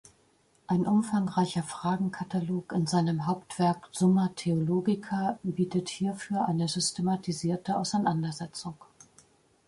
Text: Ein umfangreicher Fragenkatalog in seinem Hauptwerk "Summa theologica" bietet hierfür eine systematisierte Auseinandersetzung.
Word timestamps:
Ein 0.65 0.87
umfangreicher 0.87 1.61
Fragenkatalog 1.61 2.71
in 2.71 2.87
seinem 2.87 3.27
Hauptwerk 3.27 3.87
"Summa 3.91 4.31
theologica" 4.35 5.37
bietet 5.43 5.89
hierfür 5.89 6.47
eine 6.47 6.67
systematisierte 6.67 7.77
Auseinandersetzung. 7.77 8.83